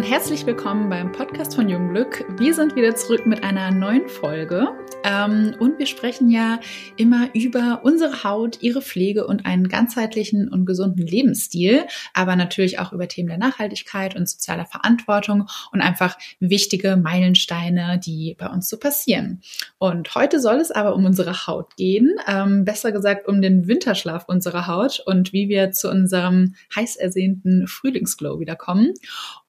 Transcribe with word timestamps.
und 0.00 0.10
herzlich 0.10 0.46
willkommen 0.46 0.88
beim 0.88 1.12
Podcast 1.12 1.54
von 1.54 1.68
Jungglück. 1.68 2.24
Wir 2.38 2.54
sind 2.54 2.74
wieder 2.74 2.96
zurück 2.96 3.26
mit 3.26 3.44
einer 3.44 3.70
neuen 3.70 4.08
Folge 4.08 4.68
ähm, 5.04 5.54
und 5.58 5.78
wir 5.78 5.84
sprechen 5.84 6.30
ja 6.30 6.58
immer 6.96 7.28
über 7.34 7.80
unsere 7.82 8.24
Haut, 8.24 8.62
ihre 8.62 8.80
Pflege 8.80 9.26
und 9.26 9.44
einen 9.44 9.68
ganzheitlichen 9.68 10.48
und 10.48 10.64
gesunden 10.64 11.06
Lebensstil, 11.06 11.84
aber 12.14 12.34
natürlich 12.34 12.78
auch 12.78 12.94
über 12.94 13.08
Themen 13.08 13.28
der 13.28 13.36
Nachhaltigkeit 13.36 14.16
und 14.16 14.26
sozialer 14.26 14.64
Verantwortung 14.64 15.48
und 15.70 15.82
einfach 15.82 16.16
wichtige 16.38 16.96
Meilensteine, 16.96 18.00
die 18.02 18.36
bei 18.38 18.46
uns 18.46 18.70
so 18.70 18.78
passieren. 18.78 19.42
Und 19.76 20.14
heute 20.14 20.40
soll 20.40 20.56
es 20.56 20.70
aber 20.70 20.94
um 20.94 21.04
unsere 21.04 21.46
Haut 21.46 21.76
gehen, 21.76 22.16
ähm, 22.26 22.64
besser 22.64 22.90
gesagt 22.90 23.28
um 23.28 23.42
den 23.42 23.66
Winterschlaf 23.68 24.24
unserer 24.28 24.66
Haut 24.66 25.02
und 25.04 25.34
wie 25.34 25.50
wir 25.50 25.72
zu 25.72 25.90
unserem 25.90 26.54
heiß 26.74 26.96
ersehnten 26.96 27.66
Frühlingsglow 27.66 28.40
wiederkommen. 28.40 28.94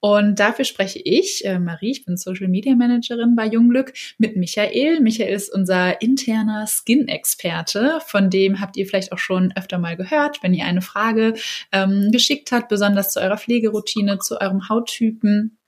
Und 0.00 0.41
dafür 0.42 0.64
spreche 0.64 1.00
ich, 1.02 1.44
äh, 1.44 1.58
Marie, 1.58 1.92
ich 1.92 2.04
bin 2.04 2.16
Social 2.16 2.48
Media 2.48 2.74
Managerin 2.74 3.36
bei 3.36 3.46
Jungglück, 3.46 3.92
mit 4.18 4.36
Michael. 4.36 5.00
Michael 5.00 5.32
ist 5.32 5.54
unser 5.54 6.02
interner 6.02 6.66
Skin-Experte, 6.66 8.00
von 8.04 8.28
dem 8.28 8.60
habt 8.60 8.76
ihr 8.76 8.86
vielleicht 8.86 9.12
auch 9.12 9.18
schon 9.18 9.52
öfter 9.56 9.78
mal 9.78 9.96
gehört, 9.96 10.42
wenn 10.42 10.52
ihr 10.52 10.64
eine 10.64 10.82
Frage 10.82 11.34
ähm, 11.70 12.10
geschickt 12.10 12.50
habt, 12.50 12.68
besonders 12.68 13.12
zu 13.12 13.20
eurer 13.20 13.38
Pflegeroutine, 13.38 14.18
zu 14.18 14.40
eurem 14.40 14.68
Hauttypen 14.68 15.58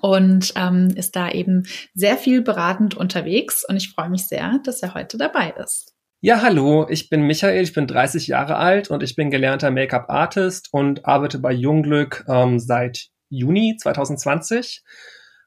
und 0.00 0.52
ähm, 0.56 0.88
ist 0.96 1.14
da 1.14 1.30
eben 1.30 1.66
sehr 1.94 2.16
viel 2.16 2.42
beratend 2.42 2.96
unterwegs. 2.96 3.64
Und 3.68 3.76
ich 3.76 3.90
freue 3.90 4.10
mich 4.10 4.26
sehr, 4.26 4.58
dass 4.64 4.82
er 4.82 4.94
heute 4.94 5.16
dabei 5.16 5.54
ist. 5.62 5.94
Ja, 6.20 6.42
hallo, 6.42 6.86
ich 6.88 7.10
bin 7.10 7.22
Michael, 7.22 7.62
ich 7.62 7.74
bin 7.74 7.86
30 7.86 8.26
Jahre 8.26 8.56
alt 8.56 8.90
und 8.90 9.02
ich 9.02 9.14
bin 9.14 9.30
gelernter 9.30 9.70
Make-up-Artist 9.70 10.70
und 10.72 11.04
arbeite 11.04 11.38
bei 11.38 11.52
Jungglück 11.52 12.24
ähm, 12.28 12.58
seit 12.58 13.10
Juni 13.36 13.76
2020 13.76 14.84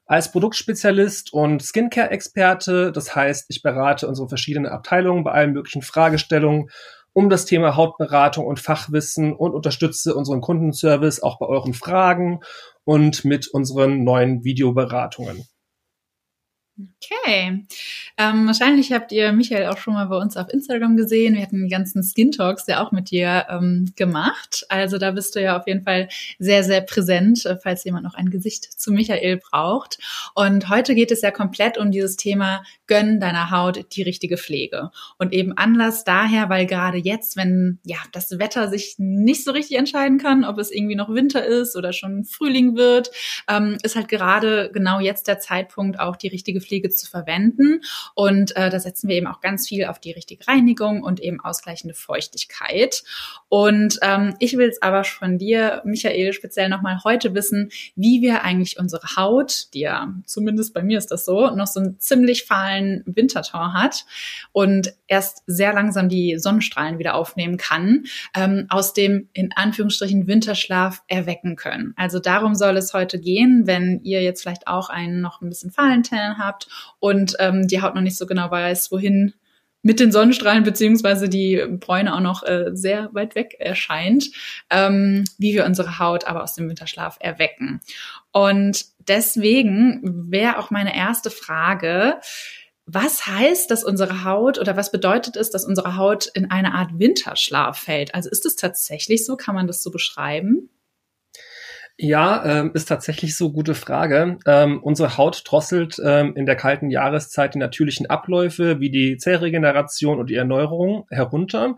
als 0.06 0.32
Produktspezialist 0.32 1.32
und 1.32 1.62
Skincare-Experte. 1.62 2.92
Das 2.92 3.14
heißt, 3.14 3.46
ich 3.48 3.62
berate 3.62 4.08
unsere 4.08 4.28
verschiedenen 4.28 4.70
Abteilungen 4.70 5.24
bei 5.24 5.32
allen 5.32 5.52
möglichen 5.52 5.82
Fragestellungen 5.82 6.70
um 7.12 7.30
das 7.30 7.46
Thema 7.46 7.74
Hautberatung 7.74 8.46
und 8.46 8.60
Fachwissen 8.60 9.32
und 9.32 9.52
unterstütze 9.52 10.14
unseren 10.14 10.40
Kundenservice 10.40 11.20
auch 11.20 11.38
bei 11.38 11.46
euren 11.46 11.74
Fragen 11.74 12.40
und 12.84 13.24
mit 13.24 13.48
unseren 13.48 14.04
neuen 14.04 14.44
Videoberatungen. 14.44 15.46
Okay. 16.78 17.66
Ähm, 18.16 18.46
wahrscheinlich 18.46 18.92
habt 18.92 19.10
ihr 19.10 19.32
Michael 19.32 19.66
auch 19.66 19.78
schon 19.78 19.94
mal 19.94 20.06
bei 20.06 20.16
uns 20.16 20.36
auf 20.36 20.48
Instagram 20.48 20.96
gesehen. 20.96 21.34
Wir 21.34 21.42
hatten 21.42 21.64
die 21.64 21.70
ganzen 21.70 22.04
Skin 22.04 22.30
Talks 22.30 22.66
ja 22.68 22.84
auch 22.84 22.92
mit 22.92 23.10
dir 23.10 23.46
ähm, 23.48 23.92
gemacht. 23.96 24.64
Also 24.68 24.98
da 24.98 25.10
bist 25.10 25.34
du 25.34 25.42
ja 25.42 25.58
auf 25.58 25.66
jeden 25.66 25.82
Fall 25.82 26.08
sehr, 26.38 26.62
sehr 26.62 26.80
präsent, 26.82 27.44
äh, 27.46 27.56
falls 27.56 27.82
jemand 27.82 28.04
noch 28.04 28.14
ein 28.14 28.30
Gesicht 28.30 28.64
zu 28.80 28.92
Michael 28.92 29.38
braucht. 29.38 29.98
Und 30.36 30.68
heute 30.68 30.94
geht 30.94 31.10
es 31.10 31.20
ja 31.22 31.32
komplett 31.32 31.78
um 31.78 31.90
dieses 31.90 32.16
Thema 32.16 32.62
Gönn 32.86 33.18
deiner 33.18 33.50
Haut 33.50 33.96
die 33.96 34.02
richtige 34.02 34.36
Pflege. 34.36 34.90
Und 35.18 35.32
eben 35.32 35.56
Anlass 35.56 36.04
daher, 36.04 36.48
weil 36.48 36.66
gerade 36.66 36.98
jetzt, 36.98 37.36
wenn 37.36 37.80
ja 37.84 37.98
das 38.12 38.38
Wetter 38.38 38.68
sich 38.68 38.94
nicht 38.98 39.44
so 39.44 39.50
richtig 39.50 39.78
entscheiden 39.78 40.18
kann, 40.18 40.44
ob 40.44 40.58
es 40.58 40.70
irgendwie 40.70 40.96
noch 40.96 41.12
Winter 41.12 41.44
ist 41.44 41.76
oder 41.76 41.92
schon 41.92 42.24
Frühling 42.24 42.76
wird, 42.76 43.10
ähm, 43.48 43.78
ist 43.82 43.96
halt 43.96 44.08
gerade 44.08 44.70
genau 44.72 45.00
jetzt 45.00 45.26
der 45.26 45.40
Zeitpunkt, 45.40 45.98
auch 45.98 46.16
die 46.16 46.28
richtige 46.28 46.60
Pflege 46.68 46.90
zu 46.90 47.08
verwenden. 47.08 47.80
Und 48.14 48.54
äh, 48.56 48.70
da 48.70 48.78
setzen 48.78 49.08
wir 49.08 49.16
eben 49.16 49.26
auch 49.26 49.40
ganz 49.40 49.66
viel 49.66 49.86
auf 49.86 49.98
die 49.98 50.12
richtige 50.12 50.46
Reinigung 50.46 51.02
und 51.02 51.20
eben 51.20 51.40
ausgleichende 51.40 51.94
Feuchtigkeit. 51.94 53.02
Und 53.48 53.98
ähm, 54.02 54.34
ich 54.38 54.56
will 54.56 54.68
es 54.68 54.82
aber 54.82 55.04
von 55.04 55.38
dir, 55.38 55.82
Michael, 55.84 56.32
speziell 56.32 56.68
nochmal 56.68 57.02
heute 57.04 57.34
wissen, 57.34 57.70
wie 57.96 58.20
wir 58.20 58.42
eigentlich 58.42 58.78
unsere 58.78 59.16
Haut, 59.16 59.72
die 59.74 59.80
ja 59.80 60.12
zumindest 60.26 60.74
bei 60.74 60.82
mir 60.82 60.98
ist 60.98 61.10
das 61.10 61.24
so, 61.24 61.50
noch 61.50 61.66
so 61.66 61.80
einen 61.80 61.98
ziemlich 61.98 62.44
fahlen 62.44 63.02
Winterton 63.06 63.72
hat 63.72 64.04
und 64.52 64.92
erst 65.06 65.42
sehr 65.46 65.72
langsam 65.72 66.08
die 66.08 66.38
Sonnenstrahlen 66.38 66.98
wieder 66.98 67.14
aufnehmen 67.14 67.56
kann, 67.56 68.04
ähm, 68.34 68.66
aus 68.68 68.92
dem 68.92 69.28
in 69.32 69.52
Anführungsstrichen 69.52 70.26
Winterschlaf 70.26 71.02
erwecken 71.08 71.56
können. 71.56 71.94
Also 71.96 72.18
darum 72.18 72.54
soll 72.54 72.76
es 72.76 72.92
heute 72.92 73.18
gehen, 73.18 73.66
wenn 73.66 74.00
ihr 74.02 74.22
jetzt 74.22 74.42
vielleicht 74.42 74.66
auch 74.66 74.90
einen 74.90 75.20
noch 75.20 75.40
ein 75.40 75.48
bisschen 75.48 75.70
fahlen 75.70 76.02
Tan 76.02 76.38
habt 76.38 76.57
habt 76.58 76.68
und 76.98 77.36
ähm, 77.38 77.66
die 77.68 77.82
Haut 77.82 77.94
noch 77.94 78.02
nicht 78.02 78.16
so 78.16 78.26
genau 78.26 78.50
weiß, 78.50 78.90
wohin 78.90 79.34
mit 79.82 80.00
den 80.00 80.10
Sonnenstrahlen, 80.10 80.64
beziehungsweise 80.64 81.28
die 81.28 81.64
Bräune 81.78 82.14
auch 82.14 82.20
noch 82.20 82.42
äh, 82.42 82.70
sehr 82.72 83.10
weit 83.12 83.36
weg 83.36 83.56
erscheint, 83.60 84.26
ähm, 84.70 85.24
wie 85.38 85.54
wir 85.54 85.64
unsere 85.64 86.00
Haut 86.00 86.26
aber 86.26 86.42
aus 86.42 86.54
dem 86.54 86.68
Winterschlaf 86.68 87.16
erwecken. 87.20 87.80
Und 88.32 88.86
deswegen 89.06 90.00
wäre 90.30 90.58
auch 90.58 90.70
meine 90.70 90.96
erste 90.96 91.30
Frage, 91.30 92.20
was 92.86 93.26
heißt, 93.26 93.70
dass 93.70 93.84
unsere 93.84 94.24
Haut 94.24 94.58
oder 94.58 94.76
was 94.76 94.90
bedeutet 94.90 95.36
es, 95.36 95.50
dass 95.50 95.64
unsere 95.64 95.96
Haut 95.96 96.26
in 96.26 96.50
eine 96.50 96.74
Art 96.74 96.98
Winterschlaf 96.98 97.78
fällt? 97.78 98.14
Also 98.14 98.30
ist 98.30 98.46
es 98.46 98.56
tatsächlich 98.56 99.24
so? 99.24 99.36
Kann 99.36 99.54
man 99.54 99.66
das 99.66 99.82
so 99.82 99.90
beschreiben? 99.90 100.70
Ja, 102.00 102.44
ähm, 102.60 102.70
ist 102.74 102.84
tatsächlich 102.86 103.36
so 103.36 103.50
gute 103.50 103.74
Frage. 103.74 104.38
Ähm, 104.46 104.80
unsere 104.80 105.16
Haut 105.16 105.42
drosselt 105.44 106.00
ähm, 106.04 106.32
in 106.36 106.46
der 106.46 106.54
kalten 106.54 106.90
Jahreszeit 106.90 107.54
die 107.54 107.58
natürlichen 107.58 108.06
Abläufe 108.06 108.78
wie 108.78 108.90
die 108.90 109.16
Zellregeneration 109.16 110.20
und 110.20 110.30
die 110.30 110.36
Erneuerung 110.36 111.06
herunter, 111.10 111.74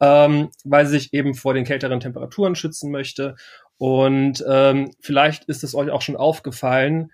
ähm, 0.00 0.50
weil 0.64 0.86
sie 0.86 0.92
sich 0.92 1.12
eben 1.12 1.34
vor 1.34 1.54
den 1.54 1.64
kälteren 1.64 1.98
Temperaturen 1.98 2.54
schützen 2.54 2.92
möchte. 2.92 3.34
Und 3.78 4.44
ähm, 4.48 4.92
vielleicht 5.00 5.46
ist 5.46 5.64
es 5.64 5.74
euch 5.74 5.90
auch 5.90 6.02
schon 6.02 6.16
aufgefallen, 6.16 7.10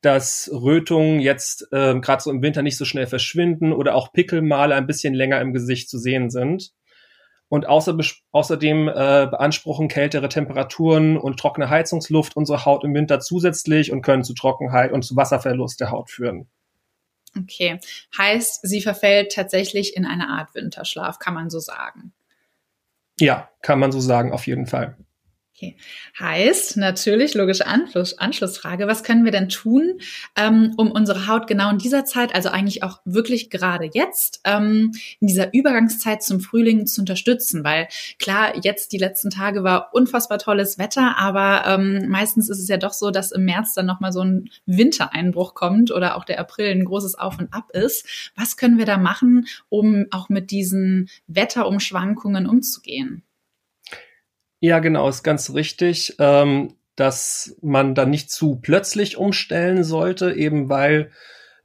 dass 0.00 0.50
Rötungen 0.52 1.20
jetzt 1.20 1.68
ähm, 1.72 2.00
gerade 2.00 2.24
so 2.24 2.30
im 2.32 2.42
Winter 2.42 2.62
nicht 2.62 2.76
so 2.76 2.84
schnell 2.84 3.06
verschwinden 3.06 3.72
oder 3.72 3.94
auch 3.94 4.12
Pickelmale 4.12 4.74
ein 4.74 4.88
bisschen 4.88 5.14
länger 5.14 5.40
im 5.40 5.52
Gesicht 5.52 5.88
zu 5.88 5.98
sehen 5.98 6.28
sind. 6.28 6.72
Und 7.54 7.68
außer, 7.68 7.96
außerdem 8.32 8.88
äh, 8.88 9.28
beanspruchen 9.30 9.86
kältere 9.86 10.28
Temperaturen 10.28 11.16
und 11.16 11.38
trockene 11.38 11.70
Heizungsluft 11.70 12.34
unsere 12.34 12.64
Haut 12.64 12.82
im 12.82 12.92
Winter 12.94 13.20
zusätzlich 13.20 13.92
und 13.92 14.02
können 14.02 14.24
zu 14.24 14.34
Trockenheit 14.34 14.90
und 14.90 15.04
zu 15.04 15.14
Wasserverlust 15.14 15.78
der 15.78 15.92
Haut 15.92 16.10
führen. 16.10 16.48
Okay, 17.40 17.78
heißt, 18.18 18.66
sie 18.66 18.80
verfällt 18.80 19.30
tatsächlich 19.30 19.96
in 19.96 20.04
eine 20.04 20.30
Art 20.30 20.52
Winterschlaf, 20.56 21.20
kann 21.20 21.34
man 21.34 21.48
so 21.48 21.60
sagen. 21.60 22.12
Ja, 23.20 23.48
kann 23.62 23.78
man 23.78 23.92
so 23.92 24.00
sagen, 24.00 24.32
auf 24.32 24.48
jeden 24.48 24.66
Fall. 24.66 24.96
Okay. 25.56 25.76
Heißt 26.18 26.78
natürlich, 26.78 27.34
logische 27.34 27.68
Anschluss, 27.68 28.18
Anschlussfrage, 28.18 28.88
was 28.88 29.04
können 29.04 29.24
wir 29.24 29.30
denn 29.30 29.48
tun, 29.48 30.00
ähm, 30.34 30.74
um 30.78 30.90
unsere 30.90 31.28
Haut 31.28 31.46
genau 31.46 31.70
in 31.70 31.78
dieser 31.78 32.04
Zeit, 32.04 32.34
also 32.34 32.48
eigentlich 32.48 32.82
auch 32.82 32.98
wirklich 33.04 33.50
gerade 33.50 33.88
jetzt, 33.94 34.40
ähm, 34.42 34.90
in 35.20 35.28
dieser 35.28 35.54
Übergangszeit 35.54 36.24
zum 36.24 36.40
Frühling 36.40 36.86
zu 36.88 37.02
unterstützen? 37.02 37.62
Weil 37.62 37.86
klar, 38.18 38.54
jetzt 38.64 38.90
die 38.90 38.98
letzten 38.98 39.30
Tage 39.30 39.62
war 39.62 39.90
unfassbar 39.92 40.38
tolles 40.38 40.76
Wetter, 40.76 41.18
aber 41.18 41.64
ähm, 41.68 42.08
meistens 42.08 42.48
ist 42.48 42.58
es 42.58 42.66
ja 42.66 42.76
doch 42.76 42.92
so, 42.92 43.12
dass 43.12 43.30
im 43.30 43.44
März 43.44 43.74
dann 43.74 43.86
nochmal 43.86 44.10
so 44.10 44.22
ein 44.22 44.50
Wintereinbruch 44.66 45.54
kommt 45.54 45.92
oder 45.92 46.16
auch 46.16 46.24
der 46.24 46.40
April 46.40 46.72
ein 46.72 46.84
großes 46.84 47.14
Auf 47.14 47.38
und 47.38 47.54
Ab 47.54 47.70
ist. 47.72 48.32
Was 48.34 48.56
können 48.56 48.78
wir 48.78 48.86
da 48.86 48.96
machen, 48.96 49.46
um 49.68 50.06
auch 50.10 50.28
mit 50.28 50.50
diesen 50.50 51.08
Wetterumschwankungen 51.28 52.48
umzugehen? 52.48 53.22
Ja, 54.66 54.78
genau, 54.78 55.10
ist 55.10 55.22
ganz 55.22 55.52
richtig, 55.52 56.16
ähm, 56.18 56.72
dass 56.96 57.54
man 57.60 57.94
dann 57.94 58.08
nicht 58.08 58.30
zu 58.30 58.56
plötzlich 58.62 59.18
umstellen 59.18 59.84
sollte, 59.84 60.32
eben 60.32 60.70
weil 60.70 61.10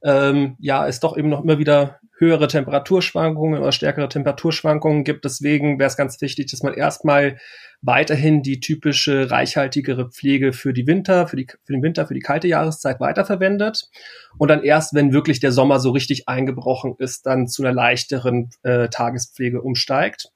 ähm, 0.04 0.56
ja 0.58 0.86
es 0.86 1.00
doch 1.00 1.16
eben 1.16 1.30
noch 1.30 1.42
immer 1.42 1.58
wieder 1.58 1.98
höhere 2.18 2.46
Temperaturschwankungen 2.46 3.58
oder 3.58 3.72
stärkere 3.72 4.10
Temperaturschwankungen 4.10 5.04
gibt. 5.04 5.24
Deswegen 5.24 5.78
wäre 5.78 5.88
es 5.88 5.96
ganz 5.96 6.20
wichtig, 6.20 6.50
dass 6.50 6.62
man 6.62 6.74
erstmal 6.74 7.38
weiterhin 7.80 8.42
die 8.42 8.60
typische 8.60 9.30
reichhaltigere 9.30 10.10
Pflege 10.10 10.52
für 10.52 10.74
die 10.74 10.86
Winter, 10.86 11.26
für, 11.26 11.36
die, 11.36 11.46
für 11.64 11.72
den 11.72 11.82
Winter, 11.82 12.06
für 12.06 12.12
die 12.12 12.20
kalte 12.20 12.48
Jahreszeit 12.48 13.00
weiterverwendet. 13.00 13.88
Und 14.36 14.48
dann 14.48 14.62
erst, 14.62 14.92
wenn 14.92 15.14
wirklich 15.14 15.40
der 15.40 15.52
Sommer 15.52 15.80
so 15.80 15.90
richtig 15.92 16.28
eingebrochen 16.28 16.96
ist, 16.98 17.24
dann 17.24 17.48
zu 17.48 17.62
einer 17.62 17.72
leichteren 17.72 18.50
äh, 18.62 18.90
Tagespflege 18.90 19.62
umsteigt. 19.62 20.28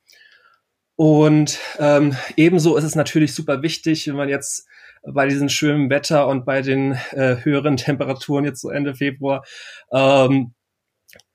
Und 0.97 1.59
ähm, 1.79 2.17
ebenso 2.37 2.77
ist 2.77 2.85
es 2.85 2.95
natürlich 2.95 3.35
super 3.35 3.63
wichtig, 3.63 4.07
wenn 4.07 4.17
man 4.17 4.29
jetzt 4.29 4.67
bei 5.03 5.27
diesem 5.27 5.49
schönen 5.49 5.91
Wetter 5.91 6.29
und 6.29 6.45
bei 6.45 6.63
den 6.63 6.93
äh, 7.11 7.37
höheren 7.43 7.77
Temperaturen 7.77 8.45
jetzt 8.45 8.61
so 8.61 8.71
Ende 8.71 8.95
Februar 8.95 9.45
ähm, 9.93 10.55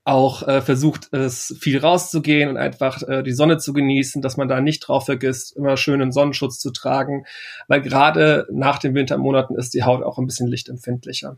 auch 0.06 0.48
äh, 0.48 0.62
versucht, 0.62 1.14
es 1.14 1.56
viel 1.60 1.78
rauszugehen 1.78 2.50
und 2.50 2.58
einfach 2.58 3.04
äh, 3.04 3.22
die 3.22 3.34
Sonne 3.34 3.58
zu 3.58 3.74
genießen, 3.74 4.22
dass 4.22 4.38
man 4.38 4.48
da 4.48 4.60
nicht 4.60 4.80
drauf 4.80 5.06
vergisst, 5.06 5.56
immer 5.56 5.78
schönen 5.78 6.12
Sonnenschutz 6.12 6.58
zu 6.60 6.72
tragen, 6.72 7.26
weil 7.68 7.82
gerade 7.82 8.48
nach 8.52 8.80
den 8.80 8.96
Wintermonaten 8.96 9.56
ist 9.56 9.74
die 9.74 9.84
Haut 9.84 10.04
auch 10.04 10.18
ein 10.18 10.26
bisschen 10.26 10.48
lichtempfindlicher. 10.48 11.38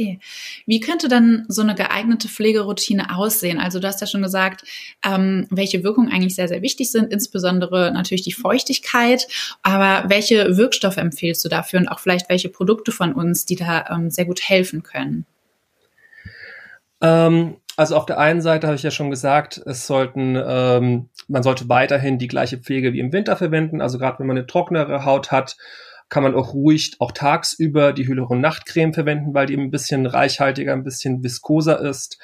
Okay. 0.00 0.18
Wie 0.66 0.80
könnte 0.80 1.08
dann 1.08 1.44
so 1.48 1.60
eine 1.60 1.74
geeignete 1.74 2.28
Pflegeroutine 2.28 3.14
aussehen? 3.14 3.58
Also 3.60 3.80
du 3.80 3.86
hast 3.86 4.00
ja 4.00 4.06
schon 4.06 4.22
gesagt, 4.22 4.64
ähm, 5.04 5.46
welche 5.50 5.84
Wirkungen 5.84 6.10
eigentlich 6.10 6.34
sehr, 6.34 6.48
sehr 6.48 6.62
wichtig 6.62 6.90
sind, 6.90 7.12
insbesondere 7.12 7.92
natürlich 7.92 8.22
die 8.22 8.32
Feuchtigkeit. 8.32 9.28
Aber 9.62 10.08
welche 10.08 10.56
Wirkstoffe 10.56 10.96
empfehlst 10.96 11.44
du 11.44 11.50
dafür 11.50 11.80
und 11.80 11.88
auch 11.88 11.98
vielleicht 11.98 12.30
welche 12.30 12.48
Produkte 12.48 12.92
von 12.92 13.12
uns, 13.12 13.44
die 13.44 13.56
da 13.56 13.84
ähm, 13.90 14.08
sehr 14.10 14.24
gut 14.24 14.40
helfen 14.40 14.82
können? 14.82 15.26
Ähm, 17.02 17.56
also 17.76 17.96
auf 17.96 18.06
der 18.06 18.18
einen 18.18 18.40
Seite 18.40 18.68
habe 18.68 18.76
ich 18.76 18.82
ja 18.82 18.90
schon 18.90 19.10
gesagt, 19.10 19.60
es 19.66 19.86
sollten, 19.86 20.34
ähm, 20.42 21.10
man 21.28 21.42
sollte 21.42 21.68
weiterhin 21.68 22.18
die 22.18 22.28
gleiche 22.28 22.56
Pflege 22.56 22.94
wie 22.94 23.00
im 23.00 23.12
Winter 23.12 23.36
verwenden. 23.36 23.82
Also 23.82 23.98
gerade 23.98 24.20
wenn 24.20 24.26
man 24.26 24.38
eine 24.38 24.46
trockenere 24.46 25.04
Haut 25.04 25.30
hat, 25.30 25.58
kann 26.10 26.24
man 26.24 26.34
auch 26.34 26.52
ruhig 26.52 26.96
auch 26.98 27.12
tagsüber 27.12 27.92
die 27.92 28.06
Hyaluron-Nachtcreme 28.06 28.92
verwenden, 28.92 29.32
weil 29.32 29.46
die 29.46 29.56
ein 29.56 29.70
bisschen 29.70 30.06
reichhaltiger, 30.06 30.72
ein 30.72 30.84
bisschen 30.84 31.22
viskoser 31.22 31.80
ist. 31.80 32.18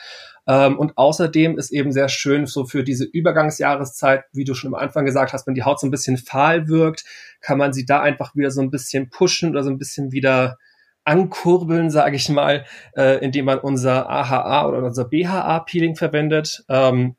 Ähm, 0.48 0.78
und 0.78 0.98
außerdem 0.98 1.56
ist 1.56 1.70
eben 1.70 1.92
sehr 1.92 2.08
schön 2.08 2.46
so 2.46 2.66
für 2.66 2.84
diese 2.84 3.04
Übergangsjahreszeit, 3.04 4.24
wie 4.32 4.44
du 4.44 4.54
schon 4.54 4.74
am 4.74 4.80
Anfang 4.80 5.04
gesagt 5.04 5.32
hast, 5.32 5.46
wenn 5.46 5.54
die 5.54 5.62
Haut 5.62 5.80
so 5.80 5.86
ein 5.86 5.92
bisschen 5.92 6.18
fahl 6.18 6.68
wirkt, 6.68 7.04
kann 7.40 7.58
man 7.58 7.72
sie 7.72 7.86
da 7.86 8.00
einfach 8.02 8.34
wieder 8.34 8.50
so 8.50 8.60
ein 8.60 8.70
bisschen 8.70 9.08
pushen 9.08 9.50
oder 9.50 9.62
so 9.62 9.70
ein 9.70 9.78
bisschen 9.78 10.12
wieder 10.12 10.58
ankurbeln, 11.04 11.90
sage 11.90 12.16
ich 12.16 12.28
mal, 12.28 12.64
äh, 12.96 13.24
indem 13.24 13.44
man 13.46 13.60
unser 13.60 14.10
AHA 14.10 14.66
oder 14.68 14.78
unser 14.82 15.04
BHA-Peeling 15.04 15.94
verwendet. 15.94 16.64
Ähm, 16.68 17.16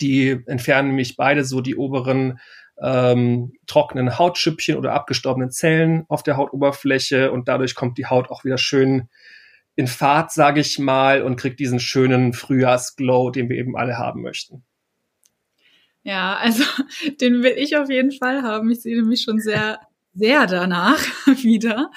die 0.00 0.42
entfernen 0.46 0.88
nämlich 0.88 1.16
beide 1.16 1.44
so 1.44 1.60
die 1.60 1.76
oberen 1.76 2.38
ähm, 2.82 3.52
trockenen 3.66 4.18
Hautschüppchen 4.18 4.76
oder 4.76 4.92
abgestorbenen 4.92 5.50
Zellen 5.50 6.04
auf 6.08 6.22
der 6.22 6.36
Hautoberfläche 6.36 7.30
und 7.30 7.48
dadurch 7.48 7.74
kommt 7.74 7.98
die 7.98 8.06
Haut 8.06 8.30
auch 8.30 8.44
wieder 8.44 8.58
schön 8.58 9.08
in 9.76 9.86
Fahrt, 9.86 10.32
sage 10.32 10.60
ich 10.60 10.78
mal, 10.78 11.22
und 11.22 11.36
kriegt 11.36 11.60
diesen 11.60 11.80
schönen 11.80 12.32
Frühjahrsglow, 12.32 13.30
den 13.30 13.48
wir 13.48 13.56
eben 13.56 13.76
alle 13.76 13.98
haben 13.98 14.22
möchten. 14.22 14.64
Ja, 16.02 16.36
also 16.36 16.64
den 17.20 17.42
will 17.42 17.54
ich 17.56 17.76
auf 17.76 17.90
jeden 17.90 18.12
Fall 18.12 18.42
haben. 18.42 18.70
Ich 18.70 18.82
sehe 18.82 18.96
nämlich 18.96 19.22
schon 19.22 19.38
sehr 19.38 19.78
sehr 20.14 20.46
danach 20.46 20.98
wieder. 21.42 21.90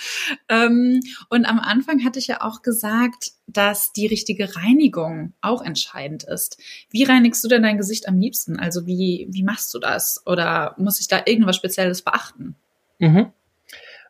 Ähm, 0.49 0.99
und 1.29 1.45
am 1.45 1.59
Anfang 1.59 2.03
hatte 2.03 2.19
ich 2.19 2.27
ja 2.27 2.41
auch 2.41 2.61
gesagt, 2.61 3.31
dass 3.47 3.91
die 3.91 4.07
richtige 4.07 4.55
Reinigung 4.55 5.33
auch 5.41 5.61
entscheidend 5.61 6.23
ist. 6.23 6.61
Wie 6.89 7.03
reinigst 7.03 7.43
du 7.43 7.47
denn 7.47 7.63
dein 7.63 7.77
Gesicht 7.77 8.07
am 8.07 8.19
liebsten? 8.19 8.59
Also 8.59 8.85
wie, 8.85 9.27
wie 9.31 9.43
machst 9.43 9.73
du 9.73 9.79
das? 9.79 10.21
Oder 10.25 10.75
muss 10.77 10.99
ich 10.99 11.07
da 11.07 11.21
irgendwas 11.25 11.55
Spezielles 11.55 12.01
beachten? 12.01 12.55
Mhm. 12.99 13.31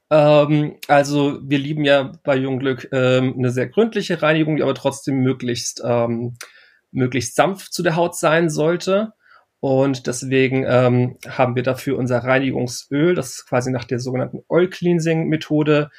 Ähm, 0.10 0.76
also 0.88 1.40
wir 1.42 1.58
lieben 1.58 1.86
ja 1.86 2.12
bei 2.24 2.36
Jungglück 2.36 2.90
ähm, 2.92 3.36
eine 3.38 3.52
sehr 3.52 3.68
gründliche 3.68 4.22
Reinigung, 4.22 4.58
die 4.58 4.64
aber 4.64 4.76
trotzdem 4.76 5.24
möglichst, 5.24 5.82
ähm, 5.84 6.36
möglichst 6.92 7.36
sanft 7.36 7.74
zu 7.74 7.84
der 7.84 7.96
Haut 7.96 8.16
sein 8.16 8.50
sollte. 8.50 9.14
Und 9.64 10.08
deswegen 10.08 10.66
ähm, 10.68 11.16
haben 11.26 11.56
wir 11.56 11.64
dafür 11.64 11.98
unser 11.98 12.18
Reinigungsöl, 12.18 13.16
das 13.16 13.30
ist 13.30 13.46
quasi 13.48 13.72
nach 13.72 13.86
der 13.86 14.02
sogenannten 14.02 14.44
Oil 14.50 14.68
Cleansing 14.68 15.30
Methode. 15.30 15.90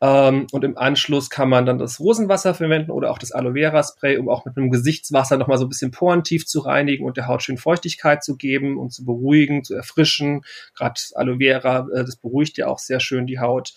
Ähm, 0.00 0.46
und 0.52 0.62
im 0.62 0.78
Anschluss 0.78 1.28
kann 1.28 1.48
man 1.48 1.66
dann 1.66 1.78
das 1.78 1.98
Rosenwasser 1.98 2.54
verwenden 2.54 2.92
oder 2.92 3.10
auch 3.10 3.18
das 3.18 3.32
Aloe 3.32 3.54
Vera 3.54 3.82
Spray, 3.82 4.18
um 4.18 4.28
auch 4.28 4.44
mit 4.44 4.56
einem 4.56 4.70
Gesichtswasser 4.70 5.36
nochmal 5.36 5.58
so 5.58 5.64
ein 5.64 5.68
bisschen 5.68 5.90
porentief 5.90 6.46
zu 6.46 6.60
reinigen 6.60 7.04
und 7.04 7.16
der 7.16 7.26
Haut 7.26 7.42
schön 7.42 7.58
Feuchtigkeit 7.58 8.22
zu 8.22 8.36
geben 8.36 8.78
und 8.78 8.92
zu 8.92 9.04
beruhigen, 9.04 9.64
zu 9.64 9.74
erfrischen. 9.74 10.42
Gerade 10.76 11.00
Aloe 11.16 11.38
Vera, 11.38 11.88
äh, 11.92 12.04
das 12.04 12.14
beruhigt 12.14 12.56
ja 12.56 12.68
auch 12.68 12.78
sehr 12.78 13.00
schön 13.00 13.26
die 13.26 13.40
Haut. 13.40 13.74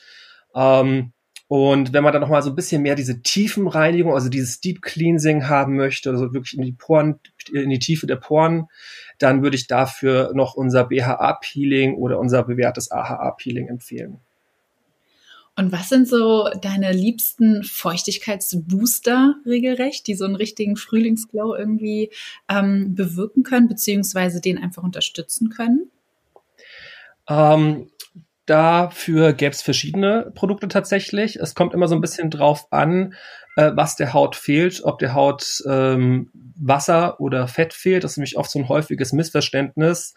Ähm, 0.54 1.14
und 1.52 1.92
wenn 1.92 2.02
man 2.02 2.14
dann 2.14 2.22
nochmal 2.22 2.42
so 2.42 2.50
ein 2.50 2.56
bisschen 2.56 2.82
mehr 2.82 2.96
diese 2.96 3.24
Tiefenreinigung, 3.24 4.14
also 4.14 4.30
dieses 4.30 4.62
Deep 4.62 4.82
Cleansing 4.82 5.50
haben 5.50 5.76
möchte, 5.76 6.10
also 6.10 6.34
wirklich 6.34 6.58
in 6.58 6.64
die 6.64 6.72
Poren, 6.72 7.20
in 7.52 7.70
die 7.70 7.78
Tiefe 7.78 8.08
der 8.08 8.16
Poren, 8.16 8.70
dann 9.20 9.44
würde 9.44 9.58
ich 9.58 9.68
dafür 9.68 10.32
noch 10.34 10.54
unser 10.54 10.86
BHA-Peeling 10.86 11.96
oder 11.96 12.20
unser 12.20 12.44
bewährtes 12.44 12.90
AHA-Peeling 12.90 13.68
empfehlen. 13.68 14.22
Und 15.58 15.74
was 15.74 15.90
sind 15.90 16.08
so 16.08 16.48
deine 16.62 16.94
liebsten 16.94 17.66
Feuchtigkeitsbooster 17.66 19.36
regelrecht, 19.46 20.08
die 20.08 20.16
so 20.16 20.24
einen 20.24 20.38
richtigen 20.38 20.78
Frühlingsglow 20.78 21.54
irgendwie 21.54 22.12
ähm, 22.48 22.96
bewirken 22.96 23.44
können, 23.44 23.68
beziehungsweise 23.68 24.40
den 24.40 24.58
einfach 24.58 24.84
unterstützen 24.84 25.50
können? 25.50 25.92
Ähm, 27.28 27.90
dafür 28.52 29.32
gäbe 29.32 29.52
es 29.52 29.62
verschiedene 29.62 30.30
Produkte 30.36 30.68
tatsächlich. 30.68 31.38
Es 31.38 31.56
kommt 31.56 31.74
immer 31.74 31.88
so 31.88 31.96
ein 31.96 32.02
bisschen 32.02 32.30
drauf 32.30 32.68
an, 32.70 33.14
äh, 33.56 33.72
was 33.76 33.96
der 33.96 34.12
Haut 34.14 34.36
fehlt, 34.36 34.84
ob 34.84 35.00
der 35.00 35.14
Haut 35.14 35.64
ähm, 35.66 36.30
Wasser 36.60 37.22
oder 37.22 37.48
Fett 37.48 37.74
fehlt. 37.74 38.04
Das 38.04 38.12
ist 38.12 38.18
nämlich 38.18 38.38
oft 38.38 38.52
so 38.52 38.60
ein 38.60 38.68
häufiges 38.68 39.14
Missverständnis, 39.14 40.14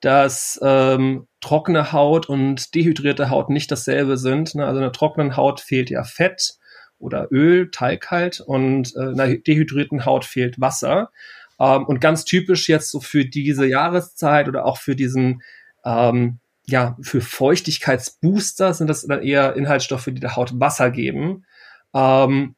dass 0.00 0.58
ähm, 0.60 1.28
trockene 1.40 1.92
Haut 1.92 2.28
und 2.28 2.74
dehydrierte 2.74 3.30
Haut 3.30 3.48
nicht 3.48 3.70
dasselbe 3.70 4.16
sind. 4.16 4.56
Ne? 4.56 4.66
Also 4.66 4.80
einer 4.80 4.92
trockenen 4.92 5.36
Haut 5.36 5.60
fehlt 5.60 5.88
ja 5.88 6.02
Fett 6.02 6.54
oder 6.98 7.28
Öl, 7.30 7.70
Talg 7.70 8.10
halt, 8.10 8.40
und 8.40 8.92
äh, 8.96 9.02
einer 9.02 9.36
dehydrierten 9.36 10.04
Haut 10.04 10.24
fehlt 10.24 10.60
Wasser. 10.60 11.12
Ähm, 11.60 11.84
und 11.84 12.00
ganz 12.00 12.24
typisch 12.24 12.68
jetzt 12.68 12.90
so 12.90 12.98
für 12.98 13.24
diese 13.24 13.66
Jahreszeit 13.66 14.48
oder 14.48 14.64
auch 14.64 14.78
für 14.78 14.96
diesen 14.96 15.42
ähm, 15.84 16.40
ja, 16.68 16.96
für 17.00 17.22
Feuchtigkeitsbooster 17.22 18.74
sind 18.74 18.88
das 18.88 19.06
dann 19.06 19.22
eher 19.22 19.56
Inhaltsstoffe, 19.56 20.04
die 20.04 20.20
der 20.20 20.36
Haut 20.36 20.60
Wasser 20.60 20.90
geben. 20.90 21.46
Ähm, 21.94 22.56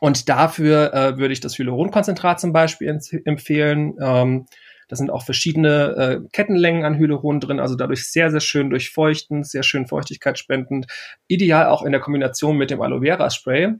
und 0.00 0.28
dafür 0.28 0.92
äh, 0.92 1.16
würde 1.16 1.32
ich 1.32 1.40
das 1.40 1.56
Hyaluronkonzentrat 1.56 2.40
zum 2.40 2.52
Beispiel 2.52 2.98
empfehlen. 3.24 3.94
Ähm, 4.00 4.46
da 4.88 4.96
sind 4.96 5.10
auch 5.10 5.24
verschiedene 5.24 6.22
äh, 6.24 6.28
Kettenlängen 6.32 6.84
an 6.84 6.98
Hyaluron 6.98 7.40
drin, 7.40 7.60
also 7.60 7.76
dadurch 7.76 8.10
sehr, 8.10 8.30
sehr 8.30 8.40
schön 8.40 8.68
durchfeuchtend, 8.68 9.46
sehr 9.46 9.62
schön 9.62 9.86
feuchtigkeitsspendend. 9.86 10.86
Ideal 11.28 11.66
auch 11.66 11.82
in 11.82 11.92
der 11.92 12.00
Kombination 12.00 12.56
mit 12.56 12.70
dem 12.70 12.82
Aloe 12.82 13.02
Vera 13.02 13.30
Spray 13.30 13.74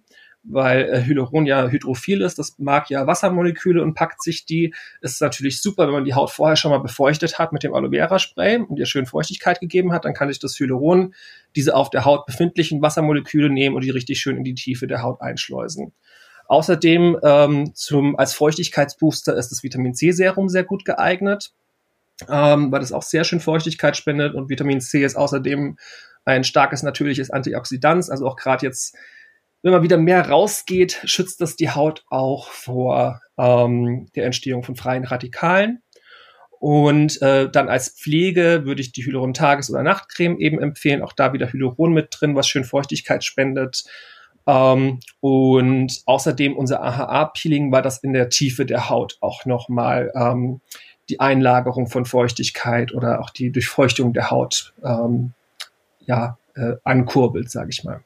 weil 0.48 0.88
äh, 0.88 1.04
Hyaluron 1.04 1.46
ja 1.46 1.68
hydrophil 1.68 2.22
ist, 2.22 2.38
das 2.38 2.58
mag 2.58 2.88
ja 2.90 3.06
Wassermoleküle 3.06 3.82
und 3.82 3.94
packt 3.94 4.22
sich 4.22 4.46
die. 4.46 4.74
Es 5.00 5.12
ist 5.12 5.20
natürlich 5.20 5.60
super, 5.60 5.86
wenn 5.86 5.94
man 5.94 6.04
die 6.04 6.14
Haut 6.14 6.30
vorher 6.30 6.56
schon 6.56 6.70
mal 6.70 6.78
befeuchtet 6.78 7.38
hat 7.38 7.52
mit 7.52 7.62
dem 7.62 7.74
Aloe 7.74 7.90
Vera 7.90 8.18
Spray 8.18 8.58
und 8.58 8.78
ihr 8.78 8.86
schön 8.86 9.06
Feuchtigkeit 9.06 9.60
gegeben 9.60 9.92
hat, 9.92 10.04
dann 10.04 10.14
kann 10.14 10.28
sich 10.28 10.38
das 10.38 10.58
Hyaluron 10.58 11.14
diese 11.54 11.74
auf 11.74 11.90
der 11.90 12.04
Haut 12.04 12.26
befindlichen 12.26 12.82
Wassermoleküle 12.82 13.50
nehmen 13.50 13.74
und 13.74 13.82
die 13.82 13.90
richtig 13.90 14.20
schön 14.20 14.36
in 14.36 14.44
die 14.44 14.54
Tiefe 14.54 14.86
der 14.86 15.02
Haut 15.02 15.20
einschleusen. 15.20 15.92
Außerdem 16.48 17.18
ähm, 17.22 17.74
zum, 17.74 18.16
als 18.16 18.34
Feuchtigkeitsbooster 18.34 19.36
ist 19.36 19.50
das 19.50 19.62
Vitamin 19.62 19.94
C 19.94 20.12
Serum 20.12 20.48
sehr 20.48 20.64
gut 20.64 20.84
geeignet, 20.84 21.52
ähm, 22.28 22.70
weil 22.70 22.80
das 22.80 22.92
auch 22.92 23.02
sehr 23.02 23.24
schön 23.24 23.40
Feuchtigkeit 23.40 23.96
spendet 23.96 24.34
und 24.34 24.48
Vitamin 24.48 24.80
C 24.80 25.04
ist 25.04 25.16
außerdem 25.16 25.76
ein 26.24 26.44
starkes 26.44 26.82
natürliches 26.82 27.30
Antioxidant, 27.30 28.10
also 28.10 28.26
auch 28.26 28.36
gerade 28.36 28.66
jetzt 28.66 28.96
wenn 29.66 29.72
man 29.72 29.82
wieder 29.82 29.96
mehr 29.96 30.28
rausgeht, 30.28 31.02
schützt 31.06 31.40
das 31.40 31.56
die 31.56 31.70
Haut 31.70 32.04
auch 32.08 32.50
vor 32.50 33.20
ähm, 33.36 34.06
der 34.14 34.26
Entstehung 34.26 34.62
von 34.62 34.76
freien 34.76 35.02
Radikalen. 35.02 35.82
Und 36.60 37.20
äh, 37.20 37.50
dann 37.50 37.68
als 37.68 37.88
Pflege 37.88 38.64
würde 38.64 38.80
ich 38.80 38.92
die 38.92 39.04
Hyaluron 39.04 39.34
Tages- 39.34 39.68
oder 39.68 39.82
Nachtcreme 39.82 40.38
eben 40.38 40.62
empfehlen. 40.62 41.02
Auch 41.02 41.12
da 41.12 41.32
wieder 41.32 41.52
Hyaluron 41.52 41.92
mit 41.92 42.10
drin, 42.12 42.36
was 42.36 42.46
schön 42.46 42.62
Feuchtigkeit 42.62 43.24
spendet. 43.24 43.82
Ähm, 44.46 45.00
und 45.18 46.00
außerdem 46.06 46.56
unser 46.56 46.80
AHA-Peeling, 46.84 47.72
weil 47.72 47.82
das 47.82 47.98
in 47.98 48.12
der 48.12 48.28
Tiefe 48.28 48.66
der 48.66 48.88
Haut 48.88 49.18
auch 49.20 49.46
nochmal 49.46 50.12
ähm, 50.14 50.60
die 51.08 51.18
Einlagerung 51.18 51.88
von 51.88 52.04
Feuchtigkeit 52.04 52.94
oder 52.94 53.20
auch 53.20 53.30
die 53.30 53.50
Durchfeuchtung 53.50 54.12
der 54.12 54.30
Haut 54.30 54.74
ähm, 54.84 55.32
ja, 56.06 56.38
äh, 56.54 56.74
ankurbelt, 56.84 57.50
sage 57.50 57.70
ich 57.70 57.82
mal. 57.82 58.04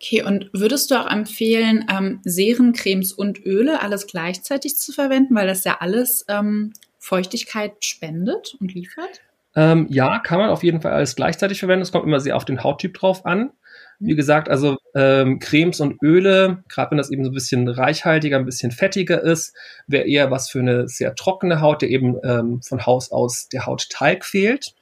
Okay, 0.00 0.22
und 0.22 0.50
würdest 0.52 0.90
du 0.90 0.96
auch 0.96 1.10
empfehlen, 1.10 1.86
ähm, 1.90 2.20
Serien, 2.24 2.72
Cremes 2.72 3.12
und 3.12 3.44
Öle 3.44 3.80
alles 3.80 4.06
gleichzeitig 4.06 4.76
zu 4.76 4.92
verwenden, 4.92 5.34
weil 5.34 5.46
das 5.46 5.64
ja 5.64 5.78
alles 5.80 6.24
ähm, 6.28 6.72
Feuchtigkeit 6.98 7.84
spendet 7.84 8.56
und 8.60 8.74
liefert? 8.74 9.20
Ähm, 9.56 9.86
ja, 9.88 10.18
kann 10.18 10.38
man 10.38 10.50
auf 10.50 10.64
jeden 10.64 10.80
Fall 10.80 10.92
alles 10.92 11.14
gleichzeitig 11.14 11.60
verwenden. 11.60 11.82
Es 11.82 11.92
kommt 11.92 12.06
immer 12.06 12.20
sehr 12.20 12.36
auf 12.36 12.44
den 12.44 12.64
Hauttyp 12.64 12.94
drauf 12.94 13.24
an. 13.24 13.52
Wie 14.00 14.12
mhm. 14.12 14.16
gesagt, 14.16 14.48
also 14.48 14.76
ähm, 14.94 15.38
Cremes 15.38 15.80
und 15.80 16.02
Öle, 16.02 16.64
gerade 16.68 16.90
wenn 16.90 16.98
das 16.98 17.10
eben 17.10 17.24
so 17.24 17.30
ein 17.30 17.34
bisschen 17.34 17.68
reichhaltiger, 17.68 18.36
ein 18.36 18.44
bisschen 18.44 18.72
fettiger 18.72 19.22
ist, 19.22 19.54
wäre 19.86 20.06
eher 20.06 20.30
was 20.30 20.50
für 20.50 20.58
eine 20.58 20.88
sehr 20.88 21.14
trockene 21.14 21.60
Haut, 21.60 21.82
der 21.82 21.90
eben 21.90 22.16
ähm, 22.24 22.60
von 22.62 22.84
Haus 22.84 23.12
aus 23.12 23.48
der 23.48 23.66
Haut 23.66 23.88
Talg 23.90 24.24
fehlt. 24.24 24.74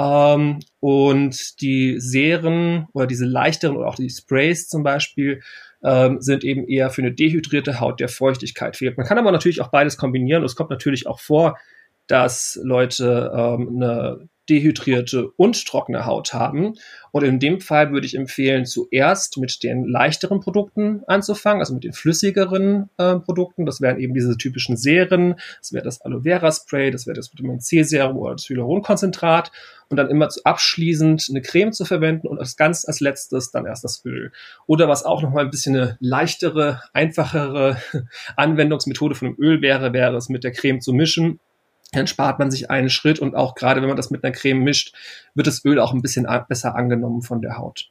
Ähm, 0.00 0.60
und 0.80 1.60
die 1.60 2.00
Serien 2.00 2.86
oder 2.94 3.06
diese 3.06 3.26
leichteren 3.26 3.76
oder 3.76 3.88
auch 3.88 3.96
die 3.96 4.08
Sprays 4.08 4.68
zum 4.68 4.82
Beispiel 4.82 5.42
ähm, 5.84 6.20
sind 6.20 6.42
eben 6.42 6.66
eher 6.66 6.90
für 6.90 7.02
eine 7.02 7.12
dehydrierte 7.12 7.80
Haut, 7.80 8.00
der 8.00 8.08
Feuchtigkeit 8.08 8.76
fehlt. 8.76 8.96
Man 8.96 9.06
kann 9.06 9.18
aber 9.18 9.30
natürlich 9.30 9.60
auch 9.60 9.68
beides 9.68 9.98
kombinieren. 9.98 10.42
Es 10.42 10.56
kommt 10.56 10.70
natürlich 10.70 11.06
auch 11.06 11.20
vor, 11.20 11.58
dass 12.10 12.58
Leute 12.62 13.32
ähm, 13.32 13.68
eine 13.76 14.28
dehydrierte 14.48 15.30
und 15.36 15.64
trockene 15.64 16.06
Haut 16.06 16.34
haben. 16.34 16.74
Und 17.12 17.22
in 17.22 17.38
dem 17.38 17.60
Fall 17.60 17.92
würde 17.92 18.06
ich 18.06 18.16
empfehlen, 18.16 18.66
zuerst 18.66 19.38
mit 19.38 19.62
den 19.62 19.84
leichteren 19.84 20.40
Produkten 20.40 21.02
anzufangen, 21.06 21.60
also 21.60 21.72
mit 21.72 21.84
den 21.84 21.92
flüssigeren 21.92 22.90
äh, 22.98 23.16
Produkten. 23.16 23.64
Das 23.64 23.80
wären 23.80 24.00
eben 24.00 24.12
diese 24.12 24.36
typischen 24.36 24.76
Serien, 24.76 25.36
das 25.60 25.72
wäre 25.72 25.84
das 25.84 26.00
Aloe 26.00 26.22
Vera 26.22 26.50
Spray, 26.50 26.90
das 26.90 27.06
wäre 27.06 27.14
das 27.14 27.32
Vitamin 27.32 27.60
C 27.60 27.84
Serum 27.84 28.16
oder 28.16 28.32
das 28.32 28.48
Hyaluronkonzentrat. 28.48 29.52
Und 29.88 29.96
dann 29.96 30.08
immer 30.08 30.28
zu 30.28 30.44
abschließend 30.44 31.26
eine 31.30 31.42
Creme 31.42 31.72
zu 31.72 31.84
verwenden 31.84 32.28
und 32.28 32.38
als 32.38 32.56
ganz 32.56 32.84
als 32.84 33.00
letztes 33.00 33.50
dann 33.50 33.66
erst 33.66 33.82
das 33.82 34.04
Öl. 34.04 34.30
Oder 34.66 34.88
was 34.88 35.04
auch 35.04 35.20
nochmal 35.20 35.44
ein 35.44 35.50
bisschen 35.50 35.74
eine 35.74 35.96
leichtere, 35.98 36.80
einfachere 36.92 37.76
Anwendungsmethode 38.36 39.16
von 39.16 39.28
dem 39.28 39.36
Öl 39.40 39.62
wäre, 39.62 39.92
wäre 39.92 40.16
es 40.16 40.28
mit 40.28 40.44
der 40.44 40.52
Creme 40.52 40.80
zu 40.80 40.92
mischen 40.92 41.40
dann 41.92 42.06
spart 42.06 42.38
man 42.38 42.50
sich 42.50 42.70
einen 42.70 42.90
Schritt 42.90 43.18
und 43.18 43.34
auch 43.34 43.54
gerade 43.54 43.80
wenn 43.80 43.88
man 43.88 43.96
das 43.96 44.10
mit 44.10 44.24
einer 44.24 44.32
Creme 44.32 44.62
mischt, 44.62 44.94
wird 45.34 45.46
das 45.46 45.64
Öl 45.64 45.78
auch 45.78 45.92
ein 45.92 46.02
bisschen 46.02 46.26
besser 46.48 46.76
angenommen 46.76 47.22
von 47.22 47.42
der 47.42 47.58
Haut. 47.58 47.90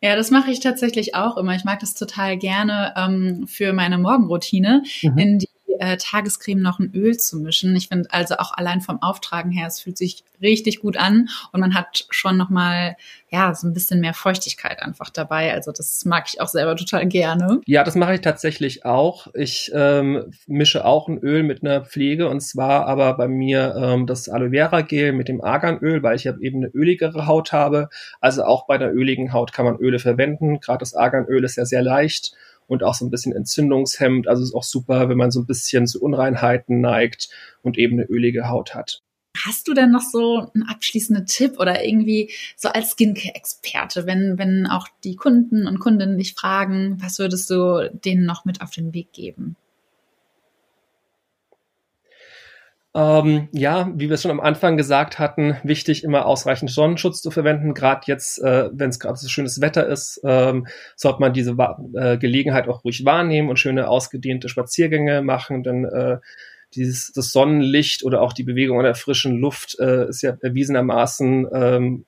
Ja, 0.00 0.16
das 0.16 0.30
mache 0.30 0.50
ich 0.50 0.60
tatsächlich 0.60 1.14
auch 1.14 1.38
immer. 1.38 1.54
Ich 1.54 1.64
mag 1.64 1.80
das 1.80 1.94
total 1.94 2.36
gerne 2.36 2.92
ähm, 2.96 3.46
für 3.46 3.72
meine 3.72 3.96
Morgenroutine, 3.96 4.82
mhm. 5.02 5.18
in 5.18 5.38
die 5.38 5.48
äh, 5.78 5.96
Tagescreme 5.96 6.60
noch 6.60 6.78
ein 6.78 6.92
Öl 6.94 7.16
zu 7.16 7.38
mischen. 7.38 7.74
Ich 7.76 7.88
finde 7.88 8.12
also 8.12 8.36
auch 8.36 8.52
allein 8.56 8.80
vom 8.80 9.02
Auftragen 9.02 9.50
her, 9.50 9.66
es 9.66 9.80
fühlt 9.80 9.98
sich 9.98 10.24
richtig 10.42 10.80
gut 10.80 10.96
an 10.96 11.28
und 11.52 11.60
man 11.60 11.74
hat 11.74 12.06
schon 12.10 12.36
noch 12.36 12.50
mal 12.50 12.96
ja 13.30 13.54
so 13.54 13.66
ein 13.66 13.72
bisschen 13.72 14.00
mehr 14.00 14.14
Feuchtigkeit 14.14 14.82
einfach 14.82 15.10
dabei. 15.10 15.52
Also 15.52 15.72
das 15.72 16.04
mag 16.04 16.26
ich 16.28 16.40
auch 16.40 16.48
selber 16.48 16.76
total 16.76 17.06
gerne. 17.06 17.60
Ja, 17.66 17.82
das 17.82 17.94
mache 17.94 18.14
ich 18.14 18.20
tatsächlich 18.20 18.84
auch. 18.84 19.28
Ich 19.34 19.70
ähm, 19.74 20.32
mische 20.46 20.84
auch 20.84 21.08
ein 21.08 21.18
Öl 21.18 21.42
mit 21.42 21.62
einer 21.62 21.84
Pflege 21.84 22.28
und 22.28 22.40
zwar 22.40 22.86
aber 22.86 23.16
bei 23.16 23.28
mir 23.28 23.74
ähm, 23.76 24.06
das 24.06 24.28
Aloe 24.28 24.50
Vera 24.50 24.82
Gel 24.82 25.12
mit 25.12 25.28
dem 25.28 25.42
Arganöl, 25.42 26.02
weil 26.02 26.16
ich 26.16 26.26
eben 26.26 26.58
eine 26.58 26.68
öligere 26.68 27.26
Haut 27.26 27.52
habe. 27.52 27.88
Also 28.20 28.44
auch 28.44 28.66
bei 28.66 28.74
einer 28.74 28.92
öligen 28.92 29.32
Haut 29.32 29.52
kann 29.52 29.64
man 29.64 29.76
Öle 29.76 29.98
verwenden. 29.98 30.60
Gerade 30.60 30.78
das 30.78 30.94
Arganöl 30.94 31.42
ist 31.44 31.56
ja 31.56 31.64
sehr 31.64 31.82
leicht 31.82 32.34
und 32.66 32.82
auch 32.82 32.94
so 32.94 33.04
ein 33.04 33.10
bisschen 33.10 33.32
entzündungshemmend. 33.32 34.28
Also 34.28 34.42
ist 34.42 34.54
auch 34.54 34.62
super, 34.62 35.08
wenn 35.08 35.18
man 35.18 35.30
so 35.30 35.40
ein 35.40 35.46
bisschen 35.46 35.86
zu 35.86 36.00
Unreinheiten 36.02 36.80
neigt 36.80 37.28
und 37.62 37.78
eben 37.78 37.94
eine 37.94 38.08
ölige 38.08 38.48
Haut 38.48 38.74
hat. 38.74 39.00
Hast 39.44 39.66
du 39.66 39.74
denn 39.74 39.90
noch 39.90 40.02
so 40.02 40.50
einen 40.54 40.62
abschließenden 40.62 41.26
Tipp 41.26 41.58
oder 41.58 41.84
irgendwie 41.84 42.32
so 42.56 42.68
als 42.68 42.92
Skincare-Experte, 42.92 44.06
wenn, 44.06 44.38
wenn 44.38 44.66
auch 44.66 44.86
die 45.02 45.16
Kunden 45.16 45.66
und 45.66 45.80
Kundinnen 45.80 46.18
dich 46.18 46.34
fragen, 46.34 47.02
was 47.02 47.18
würdest 47.18 47.50
du 47.50 47.90
denen 47.92 48.26
noch 48.26 48.44
mit 48.44 48.60
auf 48.60 48.70
den 48.70 48.94
Weg 48.94 49.12
geben? 49.12 49.56
Ähm, 52.96 53.48
ja, 53.50 53.90
wie 53.96 54.08
wir 54.08 54.14
es 54.14 54.22
schon 54.22 54.30
am 54.30 54.38
Anfang 54.38 54.76
gesagt 54.76 55.18
hatten, 55.18 55.56
wichtig 55.64 56.04
immer 56.04 56.26
ausreichend 56.26 56.70
Sonnenschutz 56.70 57.20
zu 57.22 57.32
verwenden. 57.32 57.74
Gerade 57.74 58.02
jetzt, 58.06 58.40
äh, 58.40 58.70
wenn 58.72 58.90
es 58.90 59.00
gerade 59.00 59.18
so 59.18 59.28
schönes 59.28 59.60
Wetter 59.60 59.86
ist, 59.88 60.20
ähm, 60.24 60.68
sollte 60.94 61.18
man 61.18 61.32
diese 61.32 61.56
äh, 61.94 62.18
Gelegenheit 62.18 62.68
auch 62.68 62.84
ruhig 62.84 63.04
wahrnehmen 63.04 63.48
und 63.48 63.58
schöne 63.58 63.88
ausgedehnte 63.88 64.48
Spaziergänge 64.48 65.22
machen. 65.22 65.64
Denn 65.64 65.84
äh, 65.84 66.18
dieses 66.76 67.10
das 67.12 67.32
Sonnenlicht 67.32 68.04
oder 68.04 68.22
auch 68.22 68.32
die 68.32 68.44
Bewegung 68.44 68.78
an 68.78 68.84
der 68.84 68.94
frischen 68.94 69.38
Luft 69.38 69.76
äh, 69.80 70.08
ist 70.08 70.22
ja 70.22 70.36
erwiesenermaßen 70.40 71.48
ähm, 71.52 72.04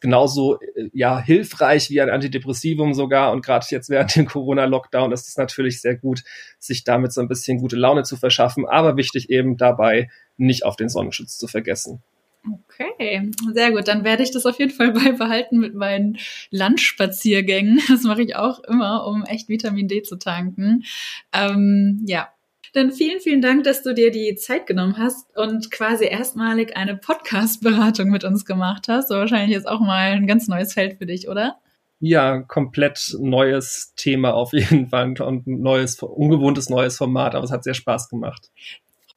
genauso 0.00 0.60
äh, 0.60 0.90
ja 0.92 1.20
hilfreich 1.20 1.90
wie 1.90 2.00
ein 2.00 2.10
Antidepressivum 2.10 2.94
sogar 2.94 3.32
und 3.32 3.44
gerade 3.44 3.66
jetzt 3.70 3.90
während 3.90 4.14
dem 4.16 4.26
Corona 4.26 4.64
Lockdown 4.64 5.12
ist 5.12 5.28
es 5.28 5.36
natürlich 5.36 5.80
sehr 5.80 5.96
gut 5.96 6.22
sich 6.58 6.84
damit 6.84 7.12
so 7.12 7.20
ein 7.20 7.28
bisschen 7.28 7.58
gute 7.58 7.76
Laune 7.76 8.02
zu 8.02 8.16
verschaffen, 8.16 8.66
aber 8.66 8.96
wichtig 8.96 9.30
eben 9.30 9.56
dabei 9.56 10.10
nicht 10.36 10.64
auf 10.64 10.76
den 10.76 10.88
Sonnenschutz 10.88 11.38
zu 11.38 11.46
vergessen. 11.46 12.02
Okay, 12.48 13.30
sehr 13.52 13.70
gut. 13.70 13.86
Dann 13.86 14.02
werde 14.02 14.22
ich 14.22 14.30
das 14.30 14.46
auf 14.46 14.58
jeden 14.58 14.72
Fall 14.72 14.92
beibehalten 14.92 15.58
mit 15.58 15.74
meinen 15.74 16.18
Landspaziergängen. 16.50 17.80
Das 17.88 18.02
mache 18.04 18.22
ich 18.22 18.36
auch 18.36 18.60
immer, 18.64 19.06
um 19.06 19.24
echt 19.24 19.48
Vitamin 19.48 19.88
D 19.88 20.02
zu 20.02 20.16
tanken. 20.16 20.84
Ähm, 21.32 22.02
ja, 22.06 22.28
dann 22.72 22.92
vielen, 22.92 23.20
vielen 23.20 23.42
Dank, 23.42 23.64
dass 23.64 23.82
du 23.82 23.94
dir 23.94 24.10
die 24.10 24.34
Zeit 24.36 24.66
genommen 24.66 24.96
hast 24.98 25.36
und 25.36 25.70
quasi 25.70 26.06
erstmalig 26.06 26.76
eine 26.76 26.96
Podcast-Beratung 26.96 28.10
mit 28.10 28.24
uns 28.24 28.44
gemacht 28.44 28.86
hast. 28.88 29.08
So 29.08 29.16
wahrscheinlich 29.16 29.56
ist 29.56 29.66
auch 29.66 29.80
mal 29.80 30.12
ein 30.12 30.26
ganz 30.26 30.48
neues 30.48 30.72
Feld 30.72 30.98
für 30.98 31.06
dich, 31.06 31.28
oder? 31.28 31.56
Ja, 31.98 32.40
komplett 32.40 33.16
neues 33.18 33.92
Thema 33.96 34.32
auf 34.34 34.52
jeden 34.52 34.88
Fall 34.88 35.20
und 35.20 35.46
ein 35.46 35.60
neues, 35.60 36.02
ungewohntes 36.02 36.70
neues 36.70 36.96
Format, 36.96 37.34
aber 37.34 37.44
es 37.44 37.50
hat 37.50 37.64
sehr 37.64 37.74
Spaß 37.74 38.08
gemacht. 38.08 38.50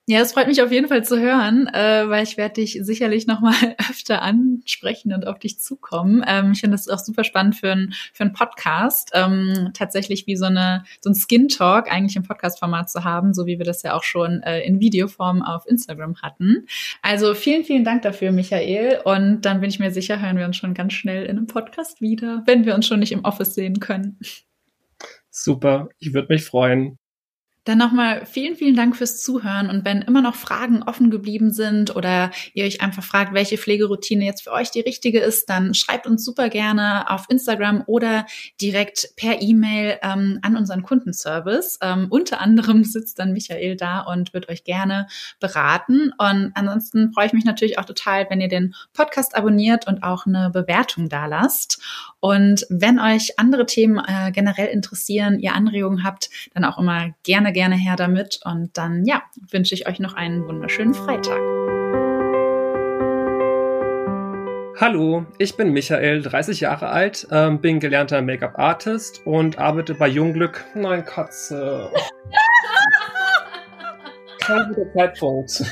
Ja, 0.06 0.20
es 0.20 0.34
freut 0.34 0.48
mich 0.48 0.62
auf 0.62 0.70
jeden 0.70 0.90
Fall 0.90 1.06
zu 1.06 1.18
hören, 1.18 1.68
äh, 1.68 2.10
weil 2.10 2.24
ich 2.26 2.36
werde 2.36 2.56
dich 2.56 2.78
sicherlich 2.82 3.26
noch 3.26 3.40
mal 3.40 3.54
öfter 3.90 4.22
ansprechen 4.22 5.14
und 5.14 5.26
auf 5.26 5.40
dich 5.40 5.62
zukommen. 5.62 6.22
Ähm, 6.28 6.52
ich 6.52 6.60
finde 6.60 6.76
das 6.76 6.90
auch 6.90 7.00
super 7.00 7.24
spannend 7.24 7.56
für 7.56 7.72
ein 7.72 7.94
für 8.12 8.26
einen 8.26 8.34
Podcast, 8.34 9.12
ähm, 9.14 9.72
tatsächlich 9.74 10.28
wie 10.28 10.36
so 10.36 10.44
eine 10.44 10.84
so 11.00 11.10
ein 11.10 11.16
Skin 11.16 11.48
Talk 11.48 11.90
eigentlich 11.90 12.18
im 12.18 12.24
Podcast-Format 12.24 12.90
zu 12.90 13.06
haben, 13.06 13.34
so 13.34 13.46
wie 13.46 13.58
wir 13.60 13.66
das 13.66 13.82
ja 13.84 13.96
auch 13.96 14.04
schon 14.04 14.44
äh, 14.44 14.60
in 14.64 14.82
Videoform 14.82 15.42
auf 15.42 15.66
Instagram 15.68 16.22
hatten. 16.22 16.68
Also 17.02 17.34
vielen 17.34 17.64
vielen 17.64 17.86
Dank 17.86 18.02
dafür, 18.02 18.34
Michael. 18.34 19.00
Und 19.06 19.44
dann 19.44 19.62
bin 19.62 19.70
ich 19.70 19.80
mir 19.80 19.92
sicher, 19.92 20.22
hören 20.22 20.38
wir 20.38 20.44
uns 20.44 20.58
schon 20.58 20.74
ganz 20.74 20.92
schnell 20.92 21.24
in 21.24 21.38
einem 21.38 21.48
Podcast 21.48 22.02
wieder, 22.02 22.44
wenn 22.46 22.66
wir 22.66 22.76
uns 22.76 22.86
schon 22.88 23.00
nicht 23.00 23.14
im 23.14 23.24
Office 23.24 23.56
sehen 23.56 23.80
können. 23.80 24.20
Super, 25.30 25.88
ich 26.00 26.14
würde 26.14 26.28
mich 26.34 26.44
freuen. 26.44 26.98
Dann 27.66 27.78
nochmal 27.78 28.26
vielen, 28.26 28.56
vielen 28.56 28.76
Dank 28.76 28.98
fürs 28.98 29.22
Zuhören. 29.22 29.70
Und 29.70 29.86
wenn 29.86 30.02
immer 30.02 30.22
noch 30.22 30.36
Fragen 30.36 30.84
offen 30.84 31.10
geblieben 31.10 31.52
sind 31.52 31.96
oder 31.96 32.32
ihr 32.54 32.66
euch 32.66 32.82
einfach 32.82 33.04
fragt, 33.04 33.34
welche 33.34 33.58
Pflegeroutine 33.58 34.26
jetzt 34.26 34.44
für 34.44 34.52
euch 34.52 34.70
die 34.72 34.82
richtige 34.82 35.20
ist, 35.20 35.50
dann 35.50 35.74
schreibt 35.74 36.06
uns 36.06 36.26
super 36.26 36.50
gerne 36.50 37.10
auf 37.10 37.26
Instagram 37.30 37.84
oder 37.88 38.26
direkt 38.60 39.14
per 39.16 39.42
E-Mail 39.42 39.98
ähm, 40.02 40.40
an 40.42 40.58
unseren 40.58 40.84
Kundenservice. 40.84 41.80
Ähm, 41.82 42.08
unter 42.10 42.42
anderem 42.42 42.84
sitzt 42.84 43.20
dann 43.20 43.32
Michael 43.32 43.78
da 43.78 44.02
und 44.02 44.34
wird 44.34 44.50
euch 44.50 44.66
gerne 44.66 45.08
beraten. 45.40 46.12
Und 46.18 46.52
ansonsten 46.56 47.14
freue 47.14 47.28
ich 47.28 47.34
mich 47.34 47.46
natürlich 47.46 47.80
auch 47.80 47.86
total, 47.86 48.28
wenn 48.30 48.42
ihr 48.42 48.50
den 48.50 48.76
Podcast 48.92 49.38
abonniert 49.38 49.88
und 49.88 50.04
auch 50.04 50.26
eine 50.26 50.50
Bewertung 50.50 51.08
da 51.08 51.28
lasst. 51.28 51.82
Und 52.20 52.66
wenn 52.70 53.00
euch 53.00 53.40
andere 53.40 53.66
Themen 53.66 54.04
äh, 54.06 54.32
generell 54.32 54.68
interessieren, 54.68 55.40
ihr 55.40 55.54
Anregungen 55.54 56.04
habt, 56.04 56.30
dann 56.54 56.66
auch 56.66 56.78
immer 56.78 57.12
gerne 57.24 57.53
gerne 57.54 57.76
her 57.76 57.96
damit. 57.96 58.40
Und 58.44 58.78
dann, 58.78 59.06
ja, 59.06 59.24
wünsche 59.52 59.74
ich 59.74 59.88
euch 59.88 60.00
noch 60.00 60.16
einen 60.16 60.46
wunderschönen 60.48 60.94
Freitag. 60.94 61.40
Hallo, 64.82 65.26
ich 65.38 65.56
bin 65.56 65.72
Michael, 65.72 66.24
30 66.24 66.60
Jahre 66.60 66.90
alt, 66.90 67.28
ähm, 67.32 67.62
bin 67.62 67.80
gelernter 67.80 68.22
Make-up-Artist 68.22 69.22
und 69.26 69.60
arbeite 69.60 69.94
bei 69.94 70.08
Jungglück. 70.08 70.66
Nein, 70.74 71.06
Katze. 71.06 71.90
Kein 74.40 74.68
guter 74.70 74.92
Zeitpunkt. 74.94 75.64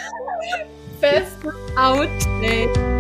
Best 1.02 1.38
Outtake. 1.76 2.91